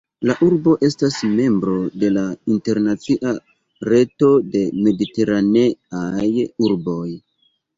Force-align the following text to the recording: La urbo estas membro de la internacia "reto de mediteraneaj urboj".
La 0.27 0.35
urbo 0.43 0.71
estas 0.85 1.17
membro 1.39 1.75
de 2.03 2.09
la 2.15 2.23
internacia 2.55 3.35
"reto 3.93 4.33
de 4.57 4.65
mediteraneaj 4.89 6.29
urboj". 6.71 7.07